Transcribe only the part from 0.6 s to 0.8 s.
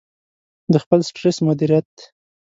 -د